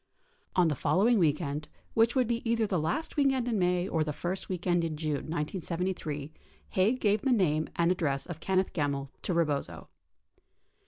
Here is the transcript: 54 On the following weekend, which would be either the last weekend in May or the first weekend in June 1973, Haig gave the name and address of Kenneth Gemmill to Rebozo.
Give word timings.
54 0.53 0.61
On 0.63 0.67
the 0.67 0.73
following 0.75 1.19
weekend, 1.19 1.67
which 1.93 2.15
would 2.15 2.25
be 2.27 2.41
either 2.49 2.65
the 2.65 2.79
last 2.79 3.17
weekend 3.17 3.47
in 3.47 3.59
May 3.59 3.87
or 3.87 4.03
the 4.03 4.11
first 4.11 4.49
weekend 4.49 4.83
in 4.83 4.97
June 4.97 5.13
1973, 5.29 6.31
Haig 6.69 6.99
gave 6.99 7.21
the 7.21 7.31
name 7.31 7.69
and 7.75 7.91
address 7.91 8.25
of 8.25 8.39
Kenneth 8.39 8.73
Gemmill 8.73 9.09
to 9.21 9.31
Rebozo. 9.35 9.89